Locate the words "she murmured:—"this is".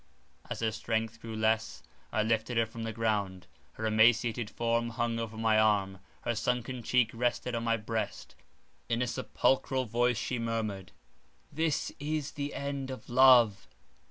10.17-12.31